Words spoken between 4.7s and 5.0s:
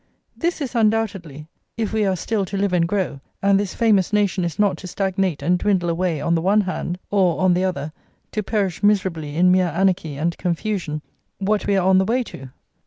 to